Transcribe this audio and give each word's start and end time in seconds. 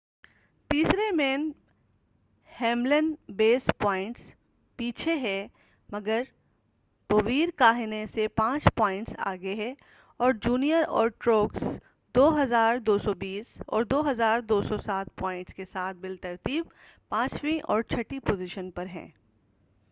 تیسرے 0.69 1.11
میں، 1.11 1.37
ہیملن 2.51 3.13
بیس 3.29 3.69
پوائنٹس 3.77 4.33
پیچھے 4.79 5.15
ہے، 5.15 5.47
مگر 5.89 6.21
بویر 7.09 7.49
کاہنے 7.55 8.05
سے 8.13 8.27
پانچ 8.27 8.67
پوائنٹس 8.75 9.15
آگے 9.17 9.55
ہے، 9.55 9.73
اور 10.19 10.33
جونیئر 10.33 10.83
اور 10.87 11.07
ٹروکس 11.07 11.63
2،220 12.15 13.61
اور 13.67 13.83
2،207 13.83 15.15
پوائنٹس 15.15 15.53
کے 15.53 15.65
ساتھ 15.65 15.97
بالترتیب 15.97 16.63
پانچویں 17.09 17.59
اور 17.63 17.81
چھٹی 17.81 18.19
پوزیشن 18.19 18.71
پر 18.71 18.85
ہیں۔ 18.85 19.07